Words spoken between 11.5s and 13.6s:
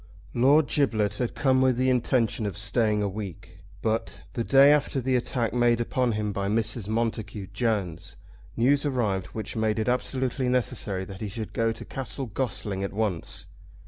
go to Castle Gossling at once.